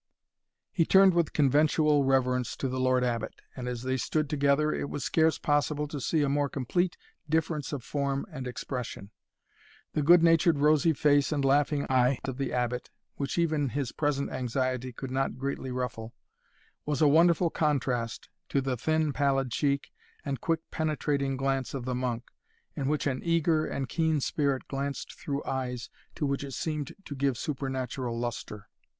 He 0.71 0.83
turned 0.83 1.13
with 1.13 1.31
conventual 1.31 2.03
reverence 2.05 2.55
to 2.57 2.67
the 2.67 2.79
Lord 2.79 3.03
Abbot; 3.03 3.35
and 3.55 3.67
as 3.67 3.83
they 3.83 3.97
stood 3.97 4.31
together, 4.31 4.73
it 4.73 4.89
was 4.89 5.03
scarce 5.03 5.37
possible 5.37 5.87
to 5.87 6.01
see 6.01 6.23
a 6.23 6.27
more 6.27 6.49
complete 6.49 6.97
difference 7.29 7.71
of 7.71 7.83
form 7.83 8.25
and 8.31 8.47
expression. 8.47 9.11
The 9.93 10.01
good 10.01 10.23
natured 10.23 10.57
rosy 10.57 10.93
face 10.93 11.31
and 11.31 11.45
laughing 11.45 11.85
eye 11.87 12.17
of 12.23 12.37
the 12.37 12.51
Abbot, 12.51 12.89
which 13.17 13.37
even 13.37 13.69
his 13.69 13.91
present 13.91 14.31
anxiety 14.31 14.91
could 14.91 15.11
not 15.11 15.37
greatly 15.37 15.69
ruffle, 15.69 16.15
was 16.83 16.99
a 17.03 17.07
wonderful 17.07 17.51
contrast 17.51 18.27
to 18.49 18.59
the 18.59 18.77
thin 18.77 19.13
pallid 19.13 19.51
cheek 19.51 19.91
and 20.25 20.41
quick 20.41 20.61
penetrating 20.71 21.37
glance 21.37 21.75
of 21.75 21.85
the 21.85 21.93
monk, 21.93 22.23
in 22.75 22.87
which 22.87 23.05
an 23.05 23.21
eager 23.23 23.67
and 23.67 23.87
keen 23.87 24.19
spirit 24.19 24.67
glanced 24.67 25.13
through 25.13 25.43
eyes 25.45 25.91
to 26.15 26.25
which 26.25 26.43
it 26.43 26.55
seemed 26.55 26.91
to 27.05 27.13
give 27.15 27.37
supernatural 27.37 28.17
lustre. 28.17 28.67